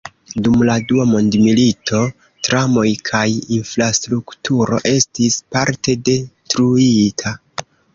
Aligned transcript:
Dum 0.45 0.55
la 0.69 0.77
Dua 0.91 1.03
Mondmilito, 1.09 1.99
tramoj 2.49 2.87
kaj 3.11 3.23
infrastrukturo 3.61 4.83
estis 4.97 5.41
parte 5.57 6.01
detruita. 6.13 7.41